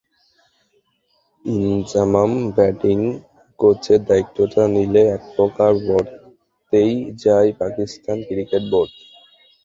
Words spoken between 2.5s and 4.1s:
batting কোচের